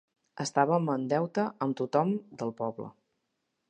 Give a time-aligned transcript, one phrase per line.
[0.45, 2.93] Estàvem en deute amb tothom del poble.